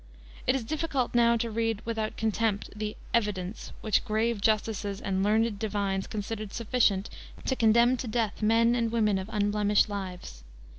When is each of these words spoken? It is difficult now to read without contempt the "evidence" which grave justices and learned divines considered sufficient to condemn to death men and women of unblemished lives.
It 0.47 0.55
is 0.55 0.63
difficult 0.63 1.13
now 1.13 1.37
to 1.37 1.51
read 1.51 1.83
without 1.85 2.17
contempt 2.17 2.71
the 2.75 2.97
"evidence" 3.13 3.71
which 3.81 4.03
grave 4.03 4.41
justices 4.41 4.99
and 4.99 5.21
learned 5.21 5.59
divines 5.59 6.07
considered 6.07 6.53
sufficient 6.53 7.07
to 7.45 7.55
condemn 7.55 7.97
to 7.97 8.07
death 8.07 8.41
men 8.41 8.73
and 8.73 8.91
women 8.91 9.19
of 9.19 9.29
unblemished 9.31 9.89
lives. 9.89 10.43